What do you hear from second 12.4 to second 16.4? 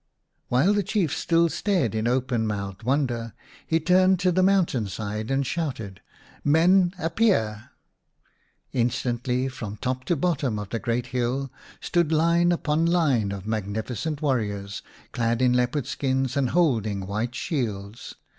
upon line of magnificent warriors, clad in leopard skins